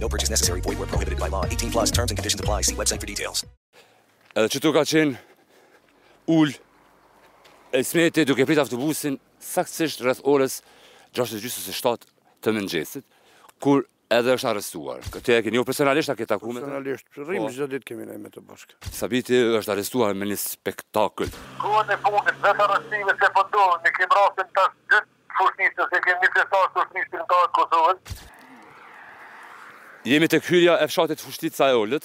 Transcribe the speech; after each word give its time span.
No 0.00 0.08
purchase 0.08 0.28
necessary. 0.30 0.60
Void 0.60 0.76
where 0.78 0.86
prohibited 0.90 1.18
by 1.18 1.28
law. 1.28 1.44
18 1.46 1.70
plus 1.70 1.90
terms 1.90 2.10
and 2.10 2.18
conditions 2.18 2.40
apply. 2.40 2.62
See 2.62 2.74
website 2.74 3.00
for 3.00 3.06
details. 3.06 3.44
Edhe 4.36 4.50
që 4.52 4.60
tu 4.60 4.70
ka 4.76 4.82
qenë 4.84 5.14
ull 6.28 6.50
e 7.72 7.80
smete 7.88 8.26
duke 8.28 8.44
prit 8.44 8.60
autobusin 8.60 9.14
saksisht 9.40 10.02
rrëth 10.04 10.20
orës 10.28 10.58
6.37 11.16 12.04
të 12.44 12.52
mëngjesit 12.52 13.06
kur 13.64 13.86
edhe 14.12 14.34
është 14.36 14.50
arrestuar. 14.50 15.00
Këtë 15.14 15.38
e 15.38 15.38
keni 15.46 15.56
ju 15.56 15.64
personalisht 15.70 16.12
a 16.12 16.18
këtë 16.18 16.36
akumet? 16.36 16.66
Personalisht, 16.66 17.08
po. 17.16 17.24
rrim 17.24 17.46
po, 17.46 17.54
zë 17.56 17.68
ditë 17.76 17.88
kemi 17.94 18.10
nëjë 18.10 18.20
me 18.26 18.34
të 18.34 18.44
bashkë. 18.44 18.76
Sabiti 18.98 19.40
është 19.62 19.72
arrestuar 19.78 20.12
me 20.20 20.28
një 20.28 20.36
spektakl. 20.42 21.32
Kone 21.64 21.96
e 21.96 21.96
Dhe 21.96 22.52
vetë 22.52 22.68
arrestime 22.68 23.16
se 23.22 23.32
pëndohën, 23.38 23.88
po 23.88 23.88
në 23.88 23.94
kemë 23.96 24.18
rrasën 24.20 24.52
të 24.58 24.68
dytë 24.68 25.02
fushnistës, 25.38 25.90
në 25.96 26.02
kemë 26.08 26.20
një 26.26 26.32
fjesar 26.36 26.68
fushnistën 26.76 27.24
të 27.24 27.40
atë 27.40 27.52
Kosovën, 27.56 28.04
Jemi 30.06 30.28
të 30.30 30.38
kyrja 30.46 30.74
e 30.78 30.86
fshatit 30.86 31.18
fushtica 31.18 31.66
e 31.66 31.72
ullët, 31.74 32.04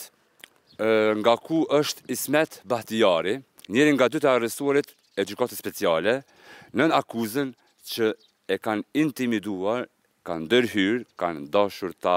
nga 1.22 1.34
ku 1.46 1.60
është 1.70 2.02
Ismet 2.10 2.56
Bahtijari, 2.72 3.36
njerën 3.70 3.94
nga 3.94 4.08
të 4.10 4.22
arrestuarit 4.32 4.90
e 5.14 5.26
gjykatës 5.30 5.62
speciale, 5.62 6.16
nën 6.80 6.90
akuzën 6.98 7.52
që 7.92 8.08
e 8.56 8.58
kanë 8.64 8.88
intimiduar, 9.04 9.86
kanë 10.26 10.50
dërhyr, 10.50 11.06
kanë 11.22 11.46
dashur 11.54 11.94
ta 12.02 12.16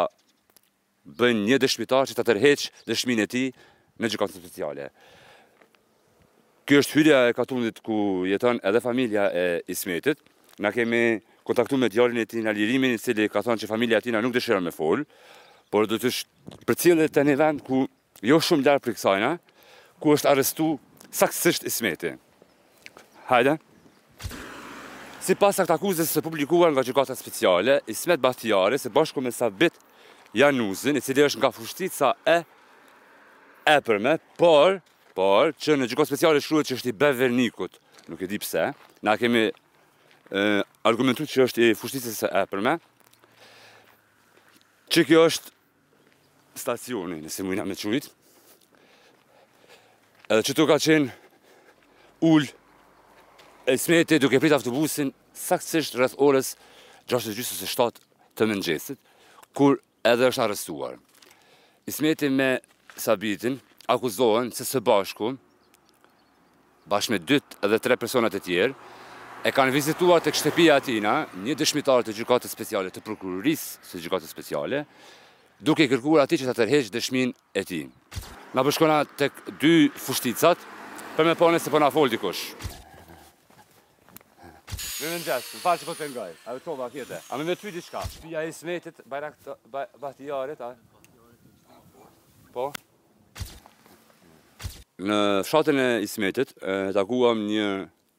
bën 1.18 1.44
një 1.50 1.60
dëshmitar 1.66 2.08
që 2.08 2.16
ta 2.16 2.24
tërheqë 2.30 2.72
dëshmin 2.88 3.20
e 3.26 3.28
ti 3.34 3.44
në 4.00 4.06
gjykatës 4.14 4.40
speciale. 4.40 4.88
Kjo 6.64 6.80
është 6.80 6.96
hyrja 6.96 7.18
e 7.28 7.36
katundit 7.36 7.84
ku 7.84 8.24
jeton 8.32 8.56
edhe 8.64 8.80
familja 8.80 9.28
e 9.36 9.44
Ismetit, 9.74 10.16
na 10.64 10.72
kemi 10.72 11.20
kontaktu 11.44 11.76
me 11.76 11.92
djallin 11.92 12.24
e 12.24 12.26
ti 12.26 12.40
në 12.40 12.56
lirimin, 12.56 12.96
cili 12.98 13.28
ka 13.28 13.44
thonë 13.44 13.60
që 13.66 13.72
familja 13.76 14.00
e 14.00 14.06
ti 14.06 14.16
nuk 14.16 14.32
dëshirën 14.32 14.64
me 14.64 14.72
folë, 14.72 15.04
por 15.70 15.86
do 15.88 15.98
të 16.00 16.10
sh... 16.12 16.24
për 16.66 16.76
cilë 16.80 17.08
të 17.12 17.24
një 17.28 17.36
vend 17.40 17.64
ku 17.66 17.84
jo 18.24 18.40
shumë 18.42 18.66
ljarë 18.66 18.84
për 18.84 18.96
kësajna, 18.96 19.30
ku 20.00 20.14
është 20.16 20.30
arrestu 20.32 20.66
saksisht 21.14 21.64
ismeti. 21.68 22.14
Hajde. 23.30 23.56
Si 25.24 25.32
pas 25.40 25.56
akt 25.60 25.70
akuzës 25.72 26.10
se 26.12 26.20
publikuar 26.24 26.74
nga 26.74 26.82
gjykata 26.84 27.14
speciale, 27.16 27.78
Ismet 27.88 28.20
Bahtiari, 28.20 28.76
se 28.78 28.90
bashku 28.92 29.22
me 29.24 29.32
Sabit 29.32 29.72
Januzin, 30.36 30.98
i 30.98 31.04
cili 31.04 31.24
është 31.24 31.40
nga 31.40 31.50
fushtica 31.54 32.10
e 32.28 32.42
e 33.66 33.78
përme, 33.80 34.18
por, 34.36 34.82
por, 35.16 35.54
që 35.56 35.78
në 35.80 35.88
gjykata 35.88 36.10
speciale 36.10 36.40
shruet 36.44 36.68
që 36.68 36.76
është 36.76 36.90
i 36.92 36.96
Bevernikut, 37.00 37.78
nuk 38.12 38.20
e 38.20 38.28
di 38.28 38.36
pse, 38.42 38.72
na 39.00 39.16
kemi 39.16 39.46
argumentu 40.84 41.24
që 41.28 41.46
është 41.48 41.68
i 41.70 41.74
fushtisës 41.78 42.20
e 42.28 42.44
përme, 42.50 42.76
që 44.94 45.02
kjo 45.08 45.22
është 45.26 45.50
stacioni, 46.60 47.16
nëse 47.24 47.42
mujna 47.42 47.64
me 47.66 47.74
qujtë, 47.74 48.10
edhe 50.30 50.42
që 50.46 50.54
tu 50.54 50.66
ka 50.70 50.76
qenë 50.78 51.08
ullë 52.30 53.74
e 53.74 53.76
smeti 53.80 54.20
duke 54.22 54.38
prit 54.38 54.54
autobusin 54.54 55.10
saksisht 55.34 55.96
rrëth 55.98 56.14
orës 56.22 56.52
6.37 57.10 57.98
të 58.38 58.46
mëngjesit, 58.50 59.00
kur 59.56 59.80
edhe 60.06 60.30
është 60.30 60.44
arrestuar. 60.46 60.94
Ismeti 61.90 62.30
me 62.32 62.50
Sabitin 62.94 63.58
akuzohen 63.90 64.52
se 64.54 64.62
së 64.68 64.78
bashku, 64.86 65.32
bashkë 66.88 67.16
me 67.16 67.24
dytë 67.32 67.58
edhe 67.66 67.82
tre 67.82 67.98
personat 67.98 68.38
e 68.38 68.42
tjerë, 68.46 68.76
e 69.44 69.52
kanë 69.52 69.74
vizituar 69.74 70.22
të 70.24 70.32
kështepia 70.32 70.78
atina 70.80 71.10
një 71.44 71.54
dëshmitar 71.60 72.00
të 72.06 72.14
gjykatës 72.16 72.52
speciale, 72.56 72.88
të 72.90 73.02
prokuroris 73.04 73.64
të 73.90 74.00
gjykatës 74.06 74.30
speciale, 74.32 74.84
duke 75.60 75.84
kërkuar 75.90 76.24
ati 76.24 76.38
që 76.40 76.48
të 76.48 76.54
tërheqë 76.62 76.92
dëshmin 76.94 77.34
e 77.60 77.64
ti. 77.68 77.82
Na 78.56 78.64
përshkona 78.64 79.02
të 79.18 79.28
dy 79.60 79.74
fushticat, 80.00 80.56
për 81.18 81.28
me 81.28 81.36
pone 81.36 81.60
se 81.60 81.68
përna 81.70 81.90
po 81.92 81.98
fol 82.00 82.12
dikush. 82.14 82.44
Më 85.04 85.12
në 85.12 85.20
gjesë, 85.26 85.50
më 85.58 85.60
falë 85.60 85.80
që 85.82 85.88
për 85.90 85.92
po 85.92 85.96
të 85.98 86.08
ngaj, 86.14 86.32
a 86.48 86.54
e 86.56 86.64
tova 86.64 86.88
kjetë, 86.94 87.20
a 87.30 87.36
me 87.36 87.44
me 87.44 87.56
ty 87.60 87.72
diçka? 87.74 88.00
Shpia 88.14 88.46
e 88.48 88.52
smetit, 88.54 89.02
bajrak 89.12 89.36
të 89.44 89.58
bahtijarit, 90.00 90.62
a? 90.64 90.72
Po? 92.54 92.70
Në 95.04 95.18
fshatën 95.44 95.80
e 95.84 95.88
ismetit, 96.06 96.54
takuam 96.94 97.44
një 97.50 97.68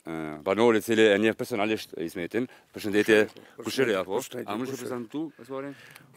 banori 0.06 0.82
cili 0.86 1.02
e 1.10 1.18
njërë 1.18 1.34
personalisht 1.40 1.96
Ismetin. 1.98 2.46
Përshëndetje 2.74 3.18
Kushëri 3.66 3.96
apo? 3.98 4.20
A 4.46 4.54
më 4.54 4.68
shumë 4.70 4.78
përshëndet 4.84 5.10
tu, 5.12 5.24
Osmani? 5.42 5.72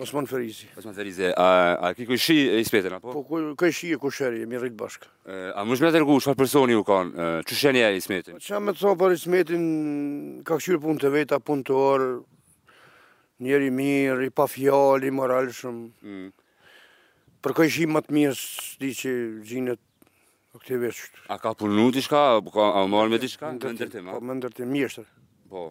Osman 0.05 0.29
Ferizi. 0.29 0.69
Osman 0.77 0.95
Ferizi, 0.97 1.31
a 1.33 1.49
a 1.89 1.93
ki 1.97 2.05
kush 2.07 2.29
i 2.35 2.39
Ismetin 2.61 2.99
apo? 2.99 3.13
Po 3.17 3.23
ku 3.25 3.65
i 3.65 3.73
shi 3.73 3.95
Kushëri, 3.97 4.45
mi 4.47 4.61
rrit 4.61 4.77
bashk. 4.77 5.09
A 5.25 5.65
më 5.65 5.79
shumë 5.81 5.93
tregu 5.97 6.19
çfarë 6.21 6.37
personi 6.37 6.77
u 6.77 6.85
kanë? 6.85 7.29
Çëshënia 7.49 7.89
e 7.89 7.97
Ismetin. 7.97 8.37
Po, 8.37 8.45
Çka 8.45 8.61
të 8.61 8.77
thon 8.77 8.99
për 9.01 9.17
Ismetin? 9.17 9.65
Ka 10.45 10.61
qyr 10.61 10.83
punë 10.85 11.05
të 11.07 11.13
veta, 11.17 11.41
punë 11.41 11.65
të 11.71 11.79
orë. 11.89 12.13
Njeri 13.41 13.71
mirë, 13.73 14.29
i 14.29 14.31
pa 14.35 14.45
i 14.61 15.11
moralshëm. 15.15 15.77
Mm. 16.05 16.31
Për 17.41 17.53
kë 17.57 17.65
ishi 17.71 17.87
më 17.89 18.01
të 18.05 18.13
mirë, 18.13 18.49
di 18.85 18.91
që 19.01 19.13
gjinët 19.49 19.81
Po 20.59 20.65
këtë 20.65 20.79
vetë 20.83 21.25
A 21.31 21.37
ka 21.39 21.53
punu 21.55 21.85
t'i 21.95 22.03
shka, 22.03 22.21
po 22.43 22.65
a 22.65 22.81
më 22.83 22.89
marrë 22.91 23.13
me 23.15 23.19
t'i 23.23 23.29
shka, 23.31 23.53
në 23.55 23.61
të 23.63 23.71
ndërtim? 23.77 24.09
Po 24.11 24.19
më 24.27 24.35
ndërtim, 24.41 24.71
Mjeshtër. 24.75 25.05
Po, 25.51 25.63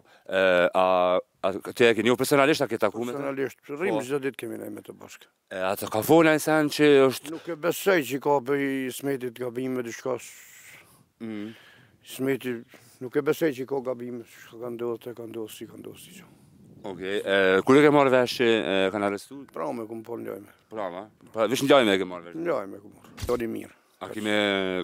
a 0.82 1.50
të 1.70 1.84
e 1.86 1.90
ke 1.96 2.02
një 2.02 2.14
personalisht, 2.18 2.64
a 2.64 2.68
ke 2.70 2.78
t'aku 2.82 2.98
me 3.04 3.12
të? 3.12 3.18
Personalisht, 3.18 3.58
për 3.66 3.74
po. 3.74 3.78
rrimë 3.82 4.00
gjithë 4.06 4.18
ditë 4.24 4.38
kemi 4.40 4.56
nëjë 4.58 4.72
me 4.74 4.82
të 4.86 4.94
bashkë. 5.02 5.28
A 5.68 5.74
të 5.78 5.90
ka 5.94 6.00
fona 6.02 6.32
e 6.34 6.40
sen 6.42 6.70
që 6.74 6.88
është? 7.04 7.32
Nuk 7.36 7.46
e 7.52 7.56
besoj 7.66 7.94
që 8.08 8.18
ka 8.24 8.34
për 8.48 8.64
i 8.64 8.70
smetit 8.96 9.38
gabim 9.38 9.76
me 9.78 9.84
t'i 9.86 9.94
shka. 9.94 10.16
Mm. 11.22 11.50
Smetit, 12.16 12.78
nuk 13.04 13.20
e 13.20 13.24
besoj 13.28 13.52
që 13.60 13.66
ka 13.70 13.78
gabim 13.92 14.18
shka 14.32 14.58
ka 14.64 14.72
ndohë, 14.74 14.98
të 15.04 15.14
ka 15.20 15.26
ndohë, 15.30 15.54
si 15.60 15.68
ka 15.70 15.78
ndohë, 15.78 16.02
si 16.08 16.16
qëmë. 16.18 16.38
Ok, 16.90 17.06
kërë 17.68 17.84
e 17.84 17.86
ke 17.86 17.94
marrë 17.94 18.14
veshë, 18.16 18.50
që 18.88 18.94
kanë 18.96 19.10
arrestu? 19.12 19.38
Pra, 19.54 19.68
me 19.78 19.86
këmë 19.86 20.06
por 20.10 20.18
në 20.24 20.30
ljojme. 20.32 20.54
Pra, 20.74 20.90
ma? 20.96 21.06
Vishë 21.44 21.68
në 21.68 21.74
ljojme 21.74 21.94
e 21.94 22.00
ke 22.02 22.08
marrë 22.16 22.34
Në 22.34 22.50
ljojme 22.50 22.82
këmë 22.82 23.28
po. 23.28 23.38
mirë. 23.54 23.74
A 23.98 24.06
kime 24.14 24.32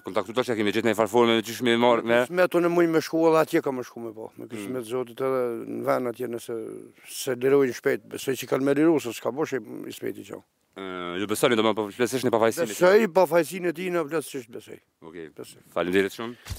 kontaktu 0.05 0.35
të 0.35 0.43
që 0.49 0.55
a 0.57 0.57
kime 0.59 0.71
gjithë 0.75 0.89
në 0.89 0.91
e 0.91 0.97
farforme 0.99 1.37
në 1.39 1.43
që 1.47 1.55
shme 1.55 1.75
e 1.77 1.79
marë 1.79 2.03
me? 2.11 2.17
Shme 2.27 2.43
ato 2.49 2.59
në 2.65 2.71
mujnë 2.75 2.97
me 2.97 3.03
shku, 3.05 3.21
atje 3.39 3.61
ka 3.63 3.71
me 3.71 3.85
shku 3.87 4.03
me 4.09 4.11
po. 4.17 4.27
Me 4.35 4.49
kështë 4.51 4.65
mm. 4.65 4.73
me 4.75 4.81
të 4.83 4.89
zotit 4.91 5.23
edhe 5.23 5.43
në 5.77 5.85
vend 5.87 6.11
atje 6.11 6.29
nëse 6.33 6.57
se 7.21 7.37
dirojnë 7.39 7.77
shpet. 7.79 8.09
Besoj 8.17 8.35
që 8.41 8.49
i 8.49 8.51
kalmeri 8.51 8.89
se 9.05 9.13
s'ka 9.15 9.31
boshë 9.39 9.61
i 9.63 9.95
shpeti 9.95 10.27
që. 10.33 10.41
Jo 11.23 11.29
besoj 11.31 11.53
një 11.55 11.61
do 11.61 11.67
më 11.69 11.77
përplesesh 11.79 12.27
një 12.27 12.35
përfajsinit? 12.35 12.73
Besoj 12.75 13.07
përfajsinit 13.21 13.83
i 13.87 13.89
në 13.95 14.03
përplesesh 14.09 14.51
besoj. 14.59 14.83
Ok, 15.07 15.47
falim 15.79 15.95
dirit 15.95 16.19
shumë. 16.19 16.59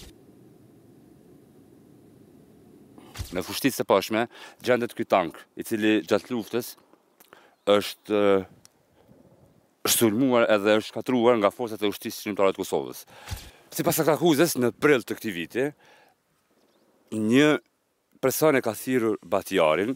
Në 3.35 3.43
fushtit 3.43 3.75
se 3.75 3.83
pashme, 3.83 4.29
gjendet 4.63 4.95
këj 4.95 5.09
tank, 5.11 5.43
i 5.59 5.67
cili 5.67 5.97
gjatë 6.07 6.31
luftës, 6.31 6.77
është 7.75 8.23
është 9.95 10.09
sulmuar 10.09 10.43
edhe 10.51 10.73
është 10.81 10.93
katruar 10.99 11.37
nga 11.39 11.49
forcat 11.55 11.81
e 11.85 11.89
ushtrisë 11.91 12.21
shqiptare 12.27 12.51
të 12.51 12.59
Kosovës. 12.59 13.05
pas 13.87 13.99
akuzës 14.03 14.57
në 14.59 14.69
prill 14.81 15.01
të 15.03 15.15
këtij 15.17 15.33
viti, 15.39 15.65
një 17.31 17.49
person 18.21 18.55
e 18.55 18.61
ka 18.65 18.73
thirrur 18.73 19.15
Batjarin 19.23 19.95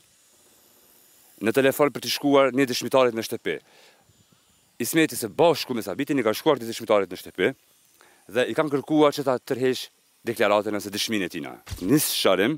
në 1.44 1.52
telefon 1.56 1.92
për 1.92 2.02
të 2.04 2.10
shkuar 2.16 2.48
një 2.56 2.66
dëshmitarit 2.70 3.16
në 3.16 3.24
shtëpi. 3.28 3.58
Ismeti 4.80 5.16
se 5.20 5.28
bashku 5.28 5.74
me 5.76 5.82
Sabitin 5.84 6.20
i 6.20 6.24
ka 6.24 6.34
shkuar 6.34 6.60
një 6.60 6.68
dëshmitarit 6.70 7.10
në 7.12 7.18
shtëpi 7.20 7.50
dhe 8.32 8.46
i 8.48 8.54
kanë 8.56 8.70
kërkuar 8.76 9.12
që 9.16 9.24
ta 9.28 9.36
tërhesh 9.40 9.90
deklaratën 10.28 10.74
nëse 10.76 10.92
dëshminë 10.94 11.26
e 11.26 11.30
tina. 11.34 11.56
Nisë 11.82 12.16
shërim, 12.22 12.56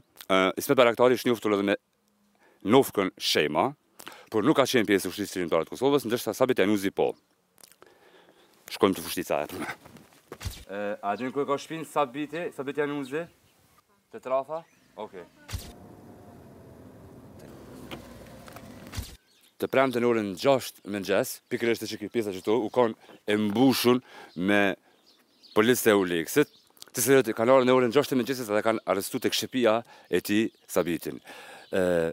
Ismet 0.59 0.77
Baraktari 0.77 1.15
është 1.17 1.29
njoftur 1.31 1.53
edhe 1.55 1.63
me 1.71 1.75
nofkën 2.73 3.09
Shema, 3.17 3.71
por 4.31 4.45
nuk 4.47 4.55
ka 4.55 4.63
qenë 4.63 4.87
pjesë 4.87 5.09
e 5.09 5.11
fushitës 5.11 5.33
territoriale 5.35 5.67
të 5.67 5.73
Kosovës, 5.75 6.05
ndërsa 6.07 6.31
Sabit 6.37 6.61
Januzi 6.63 6.89
po. 6.95 7.09
Shkojmë 8.71 8.95
të 8.95 9.01
fushitës 9.03 9.31
atë. 9.41 9.65
Ë, 10.71 10.77
a 11.03 11.13
do 11.19 11.27
kërë 11.35 11.47
ka 11.49 11.57
shpinë 11.59 11.87
Sabit, 11.91 12.37
Sabit 12.55 12.79
Januzi? 12.79 13.25
Te 14.13 14.21
trafa? 14.23 14.61
Okej. 14.99 15.25
Okay. 15.27 15.57
të 19.61 19.69
në 20.01 20.07
orën 20.07 20.31
6 20.41 20.79
mëngjes, 20.89 21.35
pikërisht 21.51 21.83
që 21.91 21.97
këto 22.01 22.11
pjesa 22.15 22.31
qëto, 22.33 22.55
u 22.65 22.69
kanë 22.73 22.95
e 23.29 23.35
mbushur 23.37 23.99
me 24.41 24.63
policë 25.53 25.91
e 25.91 25.93
leksit, 26.07 26.47
të 26.95 26.99
cilët 27.03 27.29
kanë 27.37 27.53
ardhur 27.59 27.67
në 27.69 27.75
orën 27.77 27.93
6 27.93 28.09
të 28.13 28.17
mëngjesit 28.17 28.49
dhe 28.49 28.63
kanë 28.65 28.81
arrestuar 28.89 29.21
tek 29.27 29.37
shtëpia 29.37 29.75
e 30.09 30.23
tij 30.25 30.47
Sabitin. 30.71 31.21
Ëh, 31.71 32.09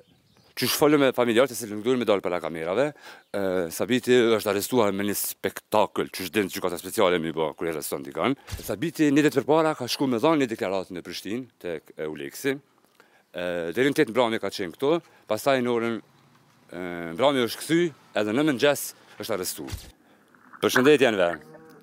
që 0.59 0.69
shfollë 0.73 0.99
me 0.99 1.09
familjarët 1.15 1.53
e 1.55 1.57
se 1.57 1.69
lëngdur 1.71 1.99
me 2.01 2.07
dalë 2.09 2.23
para 2.25 2.41
kamerave, 2.43 2.89
Sabiti 3.75 4.17
është 4.39 4.51
arrestuar 4.51 4.93
me 4.97 5.05
një 5.07 5.15
spektakl, 5.19 6.09
që 6.11 6.25
është 6.27 6.35
dinë 6.39 6.53
që 6.55 6.63
ka 6.65 6.71
të 6.73 6.81
speciale 6.83 7.21
mi 7.23 7.31
bo, 7.37 7.51
kërë 7.59 7.71
e 7.71 7.75
arrestuar 7.77 8.03
të 8.03 8.15
kanë. 8.17 8.47
Sabiti 8.67 9.07
një 9.15 9.25
ditë 9.29 9.41
përpara 9.45 9.77
ka 9.79 9.87
shku 9.93 10.09
me 10.11 10.19
dhanë 10.23 10.43
një 10.43 10.49
deklaratë 10.55 10.97
në 10.97 11.03
Prishtinë, 11.07 11.45
të 11.63 12.07
Uleksi, 12.11 12.57
Derin 13.77 13.95
të 13.95 14.09
të 14.09 14.15
mbrami 14.15 14.41
ka 14.43 14.51
qenë 14.55 14.75
këto, 14.75 14.91
taj 15.31 15.59
në 15.63 15.75
orën 15.77 15.99
mbrami 17.15 17.45
është 17.47 17.63
këthy, 17.63 17.81
edhe 18.23 18.35
në 18.35 18.47
mëngjes 18.51 18.83
është 19.23 19.37
arrestu. 19.37 19.69
Përshëndet 20.65 21.05
janë 21.07 21.21
verë. 21.23 21.39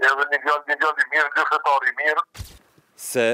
Edhe 0.06 0.28
një 0.34 0.40
djalë 0.46 0.80
djalë 0.84 1.04
i 1.06 1.10
mirë, 1.16 1.28
dy 1.38 1.48
fetar 1.52 1.86
i 1.92 1.96
mirë. 2.00 2.26
Se 3.10 3.26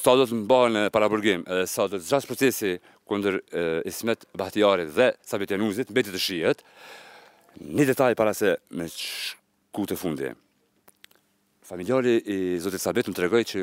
sot 0.00 0.20
do 0.22 0.26
të 0.28 0.40
mbahen 0.42 0.78
para 0.94 1.10
burgim, 1.12 1.44
edhe 1.46 1.66
sa 1.70 1.86
do 1.86 1.96
të 2.00 2.04
zgjas 2.08 2.26
procesi 2.30 2.72
kundër 3.06 3.40
Ismet 3.86 4.26
Bahtiari 4.34 4.88
dhe 4.96 5.12
Sabit 5.22 5.52
Enuzit, 5.56 5.92
mbeti 5.94 6.14
të 6.14 6.22
shihet. 6.26 6.64
Një 7.62 7.86
detaj 7.92 8.14
para 8.18 8.34
se 8.36 8.56
me 8.76 8.88
ku 9.74 9.86
të 9.88 9.96
fundi. 10.00 10.32
Familjari 11.66 12.20
i 12.30 12.36
Zotit 12.62 12.78
Sabit 12.82 13.08
më 13.10 13.14
të 13.16 13.24
regoj 13.24 13.40
që 13.52 13.62